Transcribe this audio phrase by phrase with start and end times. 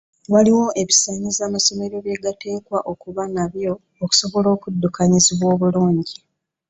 [0.33, 3.71] Waliwo ebisaanyizo amasomero bye gateekwa okuba nabyo
[4.03, 6.17] okusobola okuddukanyizibwa obulungi.